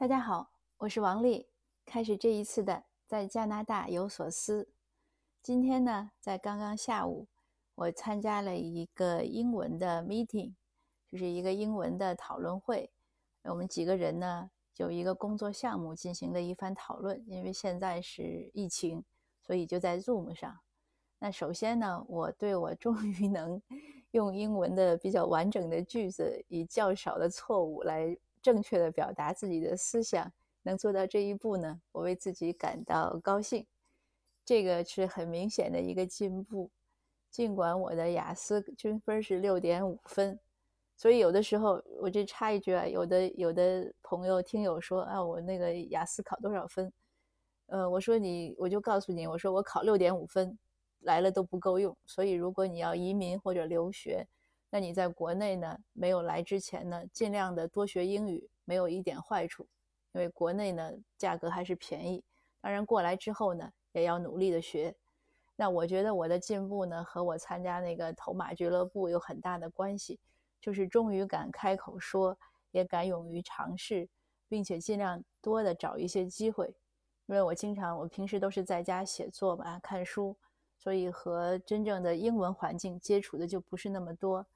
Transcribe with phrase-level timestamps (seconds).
[0.00, 1.48] 大家好，我是王丽。
[1.84, 4.68] 开始这一次的在加拿大有所思。
[5.42, 7.26] 今天呢，在刚刚下午，
[7.74, 10.54] 我参加了一个英文的 meeting，
[11.08, 12.92] 就是一个英文的讨论会。
[13.42, 17.20] 我们几个人呢，就一个工作项目进行了一番讨论。
[17.26, 19.02] 因为现在是疫情，
[19.42, 20.60] 所以就在 Zoom 上。
[21.18, 23.60] 那首先呢，我对我终于能
[24.12, 28.16] 用英文的比较完整的句子，以较少的错误来。
[28.42, 30.32] 正确的表达自己的思想，
[30.62, 31.80] 能做到这一步呢？
[31.92, 33.66] 我为自己感到高兴，
[34.44, 36.70] 这个是很明显的一个进步。
[37.30, 40.40] 尽管我的雅思均分是六点五分，
[40.96, 46.90] 所以有的时候我这插一句啊，有的有的朋友听友说啊，我那个雅思考多少分？
[47.66, 50.58] 呃，我说你，我就告诉你，我说我考六点五分
[51.00, 51.94] 来了都不够用。
[52.06, 54.26] 所以如果你要移民或者留学，
[54.70, 55.78] 那你在国内呢？
[55.94, 59.66] 没有来之前呢，尽量的多学英语，没有一点坏处。
[60.12, 62.22] 因为国内呢，价格还是便宜。
[62.60, 64.94] 当然过来之后呢，也要努力的学。
[65.56, 70.18] 那我觉得我的进步呢，和我参加那个头马俱乐部有很大的关系，
[70.60, 72.36] 就是终于敢开口说，
[72.70, 74.08] 也敢勇于尝试，
[74.48, 76.66] 并且尽量多的找一些机会。
[77.26, 80.36] 因为我经常，我平时都是在家写作嘛，看书，
[80.76, 84.46] 所以和真正的英文环境接触的就不是那么多。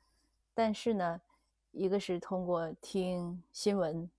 [0.55, 1.21] 但是呢，
[1.71, 4.11] 一个是通过听新闻、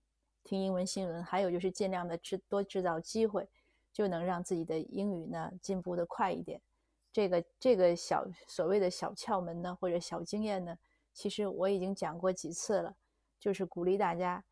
[0.44, 3.48] 听英文新闻，还有就是尽量的制多制造机会，
[3.92, 6.59] 就能让自己的英语呢进步的快一点。
[7.11, 10.76] 这个这个小所谓的小窍门呢，或者小经验呢，
[11.14, 12.95] 其实我已经讲过几次了，
[13.39, 14.44] 就是鼓励大家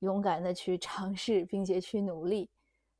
[0.00, 2.50] 勇敢的去尝试，并且去努力。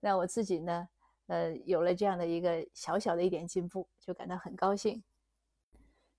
[0.01, 0.89] 那我自己呢，
[1.27, 5.03] 呃，有了这样的一个小小的一点进步，就感到很高兴。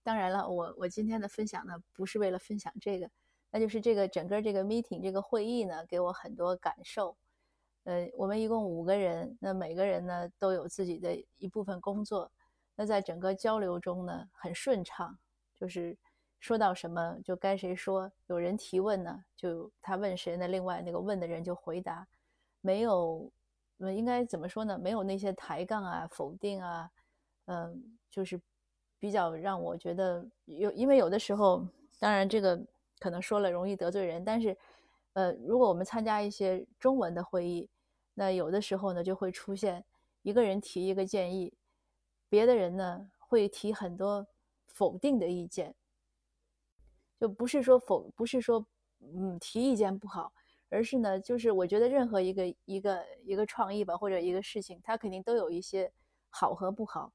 [0.03, 3.09] 当然了，我我今天的分享呢，不是为了分享这个，
[3.51, 7.15] 那就是这个整个这个 meeting 这个会议呢，给我很多感受。
[7.83, 12.31] 呃，我们一共五个人，那每个人呢都有自己的一部分工作，
[12.75, 15.17] 那在整个交流中呢很顺畅，
[15.59, 15.97] 就是
[16.39, 22.07] 说到什么就该谁说，有人提问呢，就他问谁，那另外那个问的人就回答，
[22.61, 23.31] 没有，
[23.77, 24.79] 应该怎么说呢？
[24.79, 26.89] 没有那些抬杠啊、否定啊，
[27.45, 28.41] 嗯，就是。
[29.01, 31.67] 比较让我觉得有，因为有的时候，
[31.99, 32.63] 当然这个
[32.99, 34.55] 可能说了容易得罪人，但是，
[35.13, 37.67] 呃，如果我们参加一些中文的会议，
[38.13, 39.83] 那有的时候呢就会出现
[40.21, 41.51] 一个人提一个建议，
[42.29, 44.27] 别的人呢会提很多
[44.67, 45.73] 否定的意见，
[47.19, 48.63] 就不是说否，不是说
[48.99, 50.31] 嗯提意见不好，
[50.69, 55.91] 而是呢就是我觉得任何一个一个一个创意吧或者一个事情，它肯定都有一些
[56.29, 57.11] 好和不好。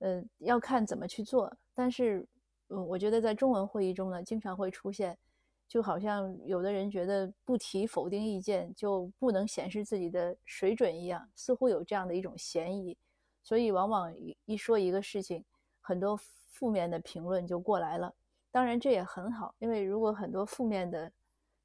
[0.00, 2.24] 嗯，要看怎么去做，但是，
[2.68, 5.18] 嗯，我觉得在中文会议中呢，经常会出现，
[5.66, 12.96] 就好像有的人觉得不提否定意见就不能显示自己的水准一样，似乎有这样的一种嫌疑，
[13.42, 14.14] 所以往往
[14.44, 15.44] 一说一个事情，
[15.80, 18.14] 很多负面的评论就过来了。
[18.52, 21.12] 当然这也很好，因为如果很多负面的，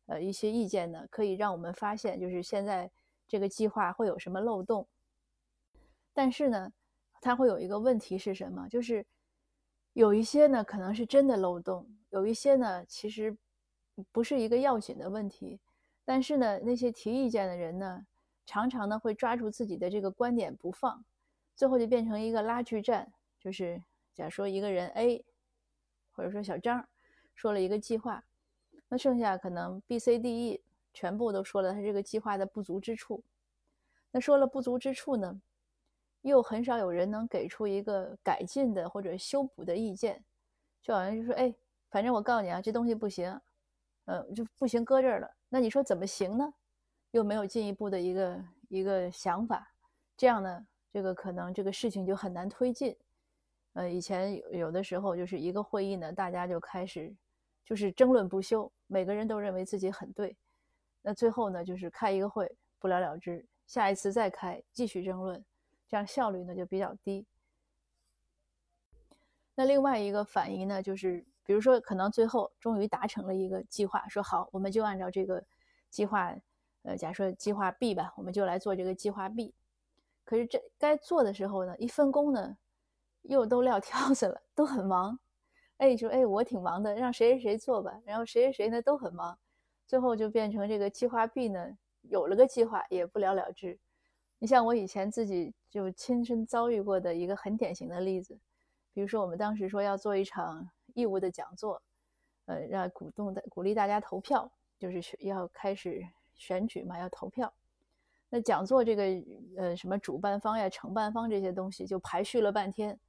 [0.08, 2.90] 呃，一些意见呢，可以让我们发现，就是现在
[3.28, 4.88] 这个计划会有什么漏洞，
[6.14, 6.74] 但是呢。
[7.24, 8.68] 它会有一个问题是什么？
[8.68, 9.06] 就是
[9.94, 13.36] 有一些呢可能是真的漏洞，有一些呢其实
[14.12, 15.60] 不是一个要紧的问题。
[16.06, 18.06] 但是呢，那些提意见的人呢，
[18.46, 21.06] 常常呢会抓住自己的这个观点不放，
[21.56, 23.14] 最后就变成一个拉锯战。
[23.40, 23.82] 就是
[24.14, 25.24] 假如说一个人 A，
[26.12, 26.86] 或者说小张
[27.36, 28.22] 说了一个计划，
[28.90, 30.62] 那剩下可能 B、C、D、E
[30.94, 33.24] 全部都说了他这个计划的不足之处。
[34.12, 35.42] 那说了不足之处呢？
[36.24, 40.24] 又很少有人能给出一个改进的或者修补的意见，
[40.82, 41.54] 就好像就说：“哎，
[41.90, 43.40] 反正我告诉你啊，这东西不行，
[44.06, 45.30] 嗯，就不行，搁这儿了。
[45.50, 46.54] 那你说怎么行呢？
[47.12, 49.72] 又没有进一步的一个一个想法，
[50.18, 52.98] 这样呢，这个可能这个事情就很难推进。
[53.74, 57.14] 呃，以前有有的时候就是一个会议呢，大家就开始
[57.66, 60.36] 就是争论不休，每个人都认为自己很对，
[61.02, 65.44] 那最后呢，就是开一个会不了了之，下一次再开继续争论。”
[65.94, 67.24] 这样效率呢就比较低。
[69.54, 75.44] 那另外一个反应呢，就是比如说可能最后终于达成了一个计划，说好我们就按照这个
[75.92, 76.36] 计划，
[76.82, 79.54] 呃，假设计划 B 吧，我们就来做这个计划 B。
[80.24, 82.58] 可是这该做的时候呢，一分工呢
[83.22, 85.20] 又都撂挑子了，都很忙。
[85.78, 88.02] 哎，说哎我挺忙的，让谁谁谁做吧。
[88.04, 89.38] 然后谁谁谁呢都很忙，
[89.86, 93.78] 最后就变成这个计划 B 呢有了个计划也不了了之。
[94.44, 98.38] 你像我以前自己就亲身遭遇过的一个很典型的例子，
[98.92, 101.82] 比如说我们当时说要做一场义务的讲座，
[102.48, 106.06] 呃，让鼓动的鼓励大家投票，就是要开始
[106.36, 107.54] 选举嘛，要投票。
[108.28, 109.04] 那讲座这个
[109.56, 113.00] 呃什么主办方呀、承办方这些东西就排序了半天，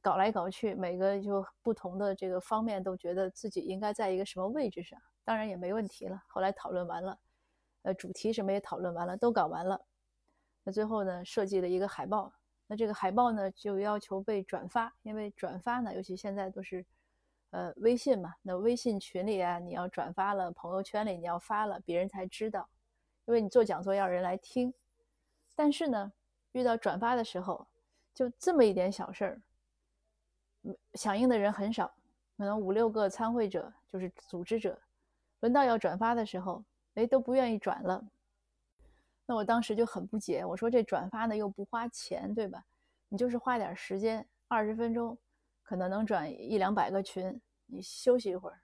[0.00, 6.22] 搞来搞去，每个就不同的这个方面都觉得自己应该在一个什么位置上，当然也没问题了。
[6.28, 7.18] 后来讨论完了，
[7.82, 9.84] 呃，主题什么也讨论完了，都搞完了。
[10.64, 12.32] 那最后呢，设计了一个海报。
[12.66, 16.84] 那这个海报呢，就要求被转发，因为转发呢，尤其现在都是
[17.50, 22.66] 呃微信嘛，那微信群里啊，你要转发了，朋友圈里你要发了，别人才知道。
[23.26, 24.72] 因为你做讲座要人来听，
[25.54, 26.12] 但是呢，
[26.52, 27.66] 遇到转发的时候，
[28.14, 29.42] 就这么一点小事儿，
[30.94, 31.94] 响应的人很少，
[32.38, 34.80] 可能五六个参会者就是组织者，
[35.40, 36.64] 轮到要转发的时候，
[36.94, 38.02] 哎，都不愿意转了。
[39.26, 42.64] 那我当时就很不解，我说这转发呢又不花钱，对吧？
[43.08, 45.16] 你就是花点时间，二十分钟，
[45.62, 48.60] 可能能转一两百个群，你休息一会儿，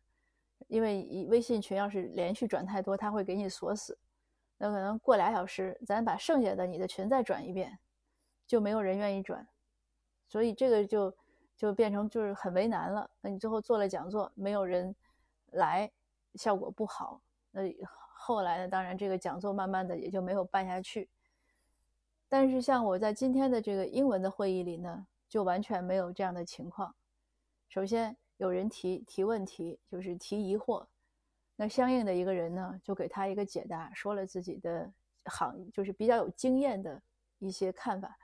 [0.68, 3.96] 因为微信群要是连续转太多，它会给你锁死。
[4.58, 7.78] 那可能过俩小时，咱把剩下的你的群再转一遍，
[8.46, 9.48] 就没有人愿意转，
[10.28, 11.16] 所以这个就
[11.56, 13.10] 就变成就是很为难了。
[13.22, 14.94] 那你最后做了讲座，没有人
[15.52, 15.90] 来，
[16.34, 17.22] 效果不好。
[17.50, 17.62] 那
[18.22, 18.68] 后来呢？
[18.68, 21.08] 当然这个讲座慢慢的也就没有办下去。
[22.28, 26.94] 但是像我在今天的这个英文的会议里呢，就完全没有这样的情况。
[27.70, 30.86] 首先有人提提问题，就是提疑惑。
[31.56, 34.92] 那相应的一个人呢，就给他一个解答，说了自己的
[35.24, 37.00] 行，就是比较有经验的
[37.38, 38.16] 一些看法。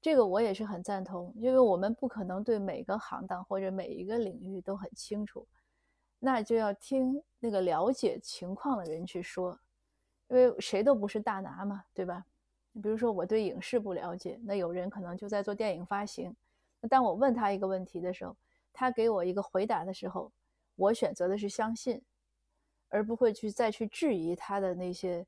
[0.00, 5.46] 这个我也是很赞同，因为我们不可能对每个行当或者每一个领域都很清楚，
[6.18, 9.58] 那就要听那个了解情况的人去说，
[10.28, 12.24] 因为谁都不是大拿嘛，对吧？
[12.82, 16.34] 比如说我对影视不了解，那有人可能就在做电影发行，
[16.80, 18.36] 那当我问他一个问题的时候，
[18.72, 20.30] 他给我一个回答的时候，
[20.74, 22.02] 我选择的是相信。
[22.88, 25.26] 而不会去再去质疑他的那些，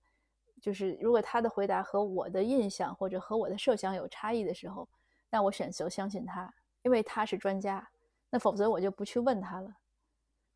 [0.62, 4.88] 就是如果他的回答和我的印象或者和我的设想有差异的时候，
[5.28, 7.86] 那我选择相信他，因为他是专家。
[8.30, 9.74] 那否则我就不去问他了。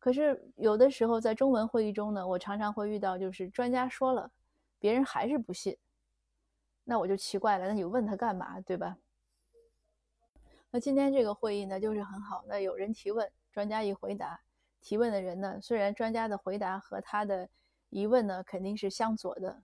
[0.03, 4.29] 可是有的时候在中文会议中呢，我常常会遇到，就是专家说了，
[4.77, 5.77] 别人还是不信，
[6.83, 8.97] 那我就奇怪了，那你问他干嘛，对吧？
[10.71, 14.41] 那今天这个会议呢，就是很好，那有人提问，专家一回答。
[14.81, 17.47] 提问的人呢，虽然专家的回答和他的
[17.87, 19.63] 疑问呢肯定是相左的，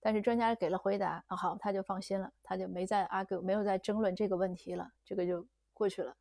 [0.00, 6.14] 但是专家给了回答，啊好，他就放心了，他就没再 argue，没有再争论这个问题了，这个就过去了。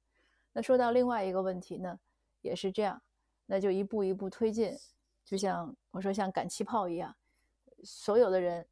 [0.54, 2.00] 那说到另外一个问题呢，
[2.40, 3.02] 也是这样，
[3.52, 4.74] 那就一步一步推进，
[5.26, 7.14] 就像我说像赶气泡一样，
[7.84, 8.66] 所有的人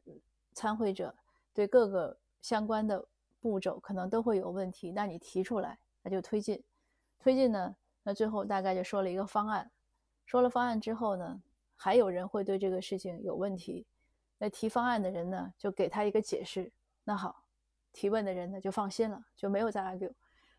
[0.54, 1.14] 参会者
[1.54, 3.06] 对各个相关的
[3.42, 6.64] 步骤可能都会有问题，那你提出来，那就推进，
[7.20, 7.76] 推进呢。
[8.04, 9.70] 那最后大概就说了一个方案，
[10.26, 11.44] 说了方案之后呢，
[11.76, 13.86] 还有人会对这个事情有问题，
[14.38, 16.72] 那提方案的人呢就给他一个解释。
[17.04, 17.44] 那好，
[17.92, 20.14] 提问的人呢就放心了，就没有再 argue。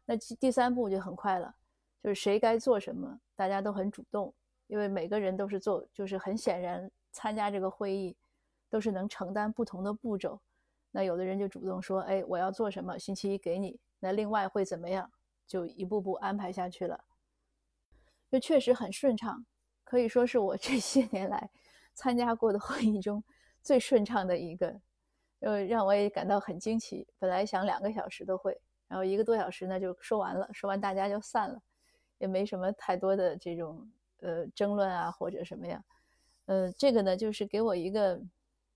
[0.05, 1.55] 那第三步就很快了，
[2.03, 4.35] 就是谁该做什么，大家都很主动，
[4.67, 8.17] 因为每个人都是做，就是很显然参加这个会议
[8.69, 10.41] 都是能承担不同的步骤。
[10.91, 13.79] 那有的人就主动说，哎，我要做什么，星期一给你。
[14.01, 15.11] 那另外会怎么样，
[15.47, 17.05] 就一步步安排下去了。
[18.31, 19.45] 就确实很顺畅，
[19.85, 21.51] 可以说是我 这些年来
[21.95, 23.23] 参加过的会议中
[23.63, 24.81] 最顺畅的一个，
[25.41, 27.07] 呃，让我也感到很惊奇。
[27.19, 28.59] 本来想两个小时都会，
[28.89, 31.61] 然后一个多小时呢就说完了，说完大家就散了，
[32.21, 35.83] 也没什么太多的这种呃争论啊或者什么呀，
[36.45, 38.21] 呃，这个呢就是给我一个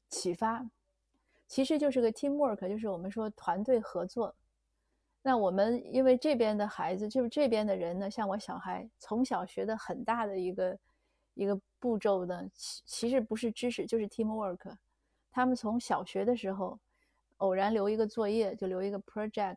[0.09, 0.69] 启发，
[1.47, 4.35] 其实就是个 teamwork，就是我们说团队合作。
[5.23, 10.79] 那我们因为这边的孩子，就是这边的人呢，像我小孩从小学的很大的一个
[11.35, 14.77] 一个步骤呢，其其实不是知识，就是 teamwork。
[15.31, 16.79] 他们从小学的时候，
[17.39, 19.57] 偶然留一个作业，就留一个 project，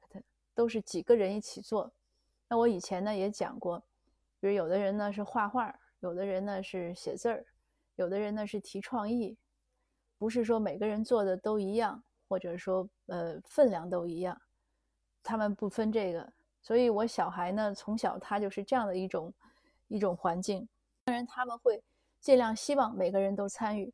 [0.56, 1.92] 都是几个人一起做。
[2.50, 3.80] 那我以前呢也讲过，
[4.40, 7.46] 比如有的人呢是画画，有的人呢是写字儿，
[7.96, 9.38] 有的人呢是提创意，
[10.18, 14.40] 不是说每个人做的都一样，或者说呃分量都一样。
[15.24, 19.34] 他们不分这个，所以我小孩呢，从小他就是这样的一种
[19.90, 20.66] 一种环境。
[21.04, 21.84] 当然，他们会
[22.22, 23.94] 尽量希望每个人都参与。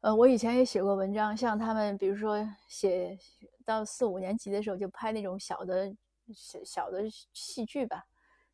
[0.00, 3.18] 呃，我以前也写过文章，像他们，比如说写
[3.64, 5.94] 到四五年级的时候，就拍那种小的
[6.32, 8.06] 小小的戏剧吧，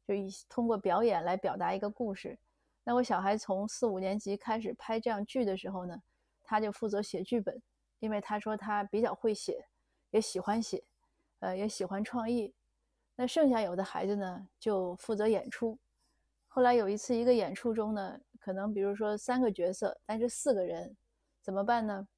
[0.06, 2.38] 就以通过表演来表达一个故事。
[2.85, 6.02] 那我小孩从四五年级开始拍这样剧的时候呢，
[6.42, 7.62] 他就负责写剧本，
[7.99, 9.66] 因为他说他比较会写，
[10.11, 10.85] 也喜欢写。
[11.40, 12.52] 呃，也喜欢创意，
[13.14, 15.78] 那剩下有的孩子呢，就负责演出。
[16.49, 20.97] 后来有一次一个演出中呢，可能比如说三个角色，但是四个人
[21.40, 22.08] 怎么办呢？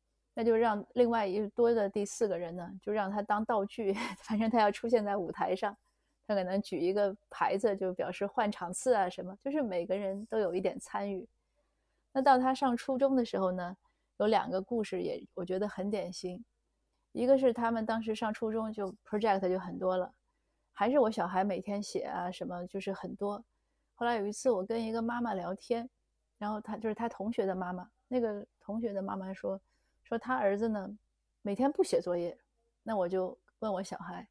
[0.41, 3.93] 那就让另外一多的第四个人呢，就让他当道具，
[4.25, 5.77] 反正他要出现在舞台上，
[6.27, 11.29] 他可能举一个牌子，就表示换场次啊什么，就是每个人都有一点参与。
[12.11, 13.77] 那到他上初中的时候呢，
[14.17, 16.43] 有两个故事也我觉得很典型，
[17.13, 20.11] 一个是他们当时上初中就 project 就很多了，
[20.73, 23.45] 还是我小孩每天写啊什么就是很多。
[23.95, 25.87] 后来有一次我跟一个妈妈聊天，
[26.39, 29.61] 然后他就是他同学的妈妈，那个同学的妈妈说
[30.11, 30.99] 说他儿子呢
[31.41, 32.37] 每天不写作业，
[32.83, 34.29] 那我就问我小孩，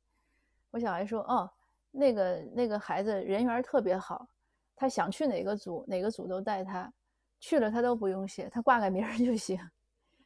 [0.70, 1.50] 我小孩说哦
[1.90, 4.28] 那个那个孩子人缘特别好，
[4.76, 6.94] 他想去哪个组哪个组都带他。
[7.42, 9.58] 去了他都不用写，他挂个名儿就行。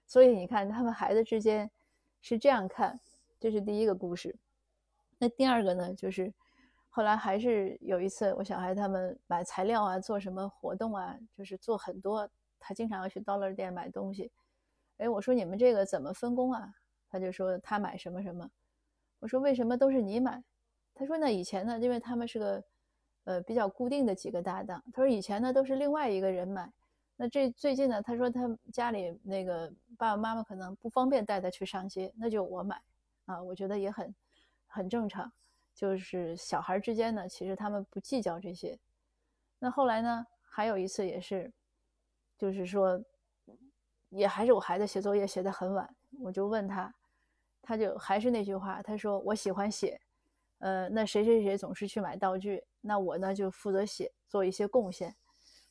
[0.07, 1.69] 所以你看，他们孩子之间
[2.21, 2.99] 是这样看，
[3.39, 4.35] 这是第一个故事。
[5.19, 6.33] 那第二个呢，就是
[6.89, 12.27] 后来还是有一次，我小孩他们买材料啊，做什么活动啊，就是做很多。
[12.59, 14.31] 他经常要去 dollar 店买东西。
[15.03, 16.73] 哎，我说你们这个怎么分工啊？
[17.09, 18.49] 他就说他买什么什么。
[19.19, 20.41] 我说为什么都是你买？
[20.95, 22.63] 他说那以前呢，因为他们是个
[23.25, 24.81] 呃比较固定的几个搭档。
[24.93, 26.71] 他说以前呢都是另外一个人买。
[27.17, 28.01] 那这最近呢？
[28.01, 28.41] 他说他
[28.71, 29.67] 家里那个
[29.97, 32.81] 爸爸妈妈可能不方便带他去上街，那就我买
[33.25, 33.43] 啊。
[33.43, 34.15] 我觉得也很
[34.67, 35.31] 很正常，
[35.75, 38.79] 就是小孩之间呢，其实他们不计较这些。
[39.59, 41.51] 那后来呢，还有一次也是，
[42.37, 42.99] 就是说，
[44.15, 46.93] 也还是我孩子写作业写得很晚，我就问他，
[47.61, 49.99] 他就还是那句话，他说我喜欢写，
[50.59, 55.15] 呃，那谁谁谁总是去买道具，那我呢就负责写，做一些贡献。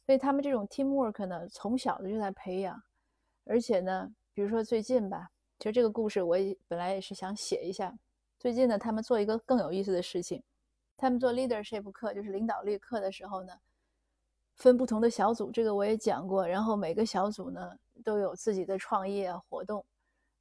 [0.04, 2.82] 所以他们这种 teamwork 呢，从小的就在培养，
[3.44, 7.96] 而且呢，比如说最近吧，其实这个故事我也本来也是想写一下。
[8.38, 10.42] 最近呢，他们做一个更有意思的事情，
[10.96, 13.52] 他们做 leadership 课，就是领导力课的时候呢，
[14.56, 16.44] 分不同的小组，这个我也讲过。
[16.44, 19.84] 然后每个小组呢都有自己的创业活动。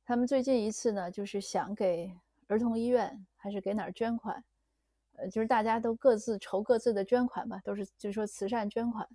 [0.05, 2.13] 他们最近一次呢，就是想给
[2.47, 4.43] 儿童医院还是给哪儿捐款，
[5.17, 9.07] 呃，就是大家都各自筹各自的捐款吧，都是就是说慈善捐款。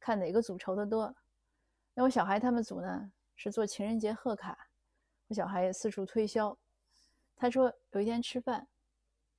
[0.00, 1.14] 看哪个组筹的多，
[1.94, 4.68] 那我小孩他们组呢是做情人节贺卡，
[5.28, 6.56] 我小孩也四处推销。
[7.36, 8.66] 他说有一天吃饭，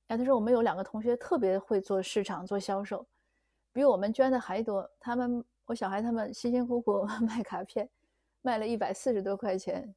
[0.08, 3.06] 哎，他说我们有两个同学特别会做市场做销售，
[3.72, 4.88] 比我们捐的还多。
[5.00, 7.88] 他们我小孩他们辛辛苦苦 卖卡片，
[8.48, 9.94] 卖了一百四十多块钱。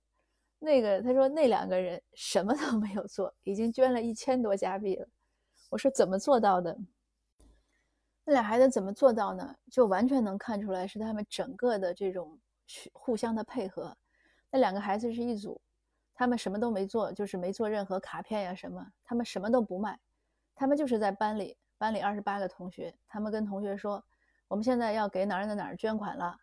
[0.60, 5.08] 那个他说那两个人什么都没有做，已经捐了一千多加币了。
[5.70, 6.78] 我说怎么做到的？
[8.26, 9.56] 那俩孩子怎么做到呢？
[9.72, 12.38] 就完全能看出来是他们整个的这种
[12.92, 13.98] 互相的配合。
[14.50, 15.62] 那两个孩子是一组，
[16.14, 19.98] 他们什么都没做，就是没做任何卡片呀什么，他们什么都不卖，
[20.54, 24.04] 他们就是在班里，班里二十八个同学，他们跟同学说，
[24.50, 26.38] 我们现在要给哪儿哪儿哪儿捐款了，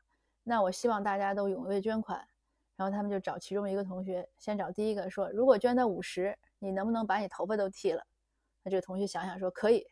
[0.48, 2.26] 那我希望大家都踊跃捐款。
[2.74, 8.02] 然后他们就找其中一个同学，先找第一个说，如果捐到五十，你能不能把你头发都剃了？
[8.62, 9.84] 那这个同学想想说可以。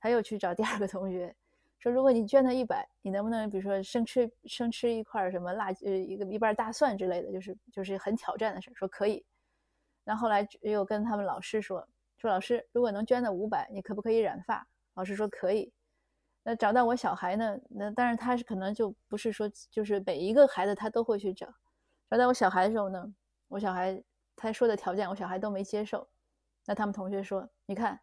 [0.00, 1.32] 他又去找第二个同学，
[1.78, 9.24] 说：“如果你捐他一百，你能不能比如说生吃生吃一块什么辣呃一个一半大蒜之类的，就是就是很挑战的事。”说可以。
[10.02, 15.70] 那后来又跟他们老师说：“说老师，如果能捐到五百，你可不可以染发？”老师说可以。
[16.48, 17.58] 那找到我小孩呢？
[17.70, 21.52] 那但是他是可能就不是说就是每一个孩子他都会去找。
[22.08, 23.04] 找到我小孩的时候呢，
[23.48, 24.00] 我小孩
[24.36, 26.08] 他说的条件，我小孩都没接受。
[26.64, 27.98] 那他们同学说：“你看。”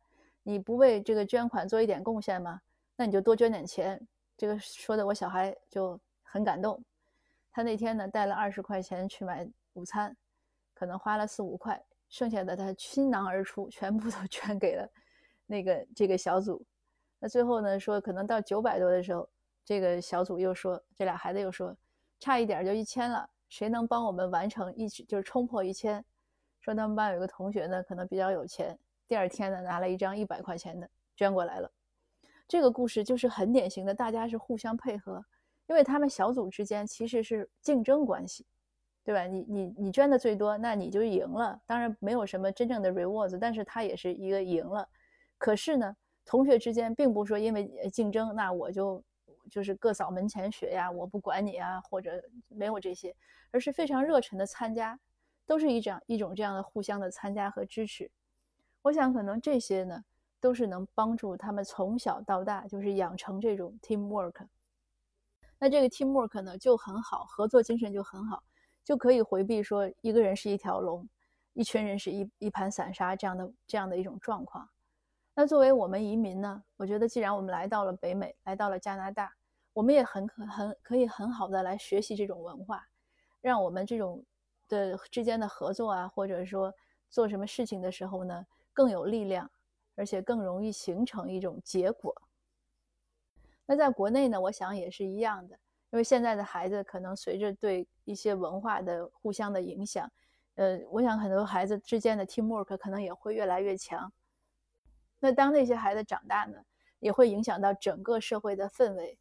[0.45, 2.59] 你不为这个捐款做一点贡献吗？
[2.97, 4.05] 那你就多捐点钱。
[4.35, 6.83] 这个说的我小孩就很感动。
[7.49, 10.13] 他那天呢带了二十块钱去买午餐，
[10.73, 14.85] 可能花了四五块，剩下的他倾囊而出，全部都 捐给了
[15.45, 16.61] 那个这个小组。
[17.23, 19.25] 那最后呢说可能到九百多的时候，
[19.63, 21.73] 这个小组又说这俩孩子又说
[22.19, 26.03] 差一点就一千了，谁能帮我们完成一就是冲破一千？
[26.59, 28.77] 说他们班有一个同学呢可能比较有钱。
[29.07, 31.71] 第二天呢，拿了一张一百块钱的捐过来了。
[32.45, 35.23] 这个故事就是很典型的，大家是互相配合，
[35.67, 38.45] 因为他们小组之间其实是竞争关系，
[39.01, 39.23] 对吧？
[39.23, 41.57] 你你你捐的最多，那你就赢了。
[41.65, 44.85] 当然没有什么真正的 rewards，但是他也是一个赢了。
[45.37, 49.03] 可是呢，同学之间并不说因为竞争，那我就
[49.49, 53.15] 就是各扫门前雪呀，我不管你啊，或者没有这些，
[53.51, 54.99] 而是非常热忱的参加，
[55.45, 58.09] 都是一种一种这样的互相的参加和支持。
[58.81, 60.03] 我想，可能这些呢，
[60.39, 64.47] 都是能帮助他们从小到大，就是养成这种 teamwork。
[65.59, 68.43] 那这个 teamwork 呢，就很好，合作精神就很好，
[68.83, 71.07] 就可以回避说一个人是一条龙，
[71.53, 74.69] 一群人是一一盘散沙这样的这样的一种状况。
[75.35, 79.33] 那作为我们移民呢，我觉得既然我们来到了北美，来到了加拿大，
[79.73, 82.87] 我们也很可很可以很好的来学习这种文化，
[83.41, 84.23] 让我们这种
[84.69, 86.71] 的之间的合作啊，或者说
[87.09, 89.49] 做什么事情的时候呢，更有力量，
[89.95, 92.13] 而且更容易形成一种结果。
[93.65, 95.55] 那在国内呢，我想也是一样的，
[95.89, 100.07] 因为现在的孩子可能随着对一些文化的互相的影响，
[100.55, 104.13] 呃，我想很多孩子之间的 teamwork 可能也会越来越强。
[105.23, 106.57] 那当那些孩子长大呢，
[106.99, 109.17] 也会影响到整个社会的氛围。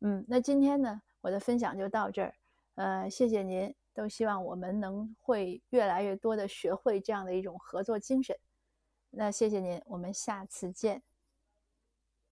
[0.00, 2.34] 嗯，那今天呢，我的分享就到这儿。
[2.74, 8.36] 呃，谢谢您，都希望我们能会越来越多的学会这样的一种合作精神。
[9.10, 11.07] 那谢谢您，我们下次见。